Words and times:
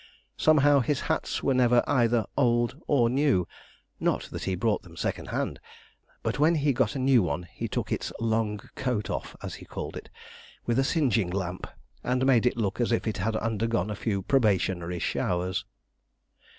Somehow, 0.37 0.79
his 0.79 1.01
hats 1.01 1.43
were 1.43 1.53
never 1.53 1.83
either 1.85 2.25
old 2.35 2.81
or 2.87 3.07
new 3.07 3.47
not 3.99 4.23
that 4.31 4.45
he 4.45 4.55
bought 4.55 4.81
them 4.81 4.95
second 4.97 5.27
hand, 5.27 5.59
but 6.23 6.39
when 6.39 6.55
he 6.55 6.73
got 6.73 6.95
a 6.95 6.97
new 6.97 7.21
one 7.21 7.43
he 7.43 7.67
took 7.67 7.91
its 7.91 8.11
'long 8.19 8.57
coat' 8.73 9.11
off, 9.11 9.35
as 9.43 9.53
he 9.61 9.65
called 9.65 9.95
it, 9.95 10.09
with 10.65 10.79
a 10.79 10.83
singeing 10.83 11.29
lamp, 11.29 11.67
and 12.03 12.25
made 12.25 12.47
it 12.47 12.57
look 12.57 12.81
as 12.81 12.91
if 12.91 13.05
it 13.05 13.17
had 13.17 13.35
undergone 13.35 13.91
a 13.91 13.95
few 13.95 14.23
probationary 14.23 14.97
showers. 14.97 15.65